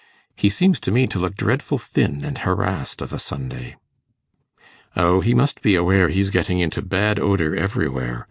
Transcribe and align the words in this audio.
He 0.35 0.49
seems 0.49 0.79
to 0.79 0.89
me 0.89 1.05
to 1.05 1.19
look 1.19 1.35
dreadful 1.35 1.77
thin 1.77 2.25
an' 2.25 2.37
harassed 2.37 3.03
of 3.03 3.13
a 3.13 3.19
Sunday.' 3.19 3.75
'O, 4.97 5.19
he 5.21 5.35
must 5.35 5.61
be 5.61 5.75
aware 5.75 6.09
he's 6.09 6.31
getting 6.31 6.57
into 6.59 6.81
bad 6.81 7.19
odour 7.19 7.55
everywhere. 7.55 8.19